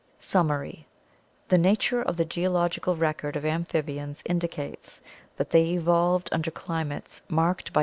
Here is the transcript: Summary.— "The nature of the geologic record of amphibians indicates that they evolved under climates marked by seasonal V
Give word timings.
Summary.— 0.17 0.87
"The 1.49 1.59
nature 1.59 2.01
of 2.01 2.17
the 2.17 2.25
geologic 2.25 2.87
record 2.87 3.35
of 3.35 3.45
amphibians 3.45 4.23
indicates 4.25 4.99
that 5.37 5.51
they 5.51 5.73
evolved 5.73 6.27
under 6.31 6.49
climates 6.49 7.21
marked 7.29 7.71
by 7.71 7.71
seasonal 7.71 7.79
V 7.79 7.79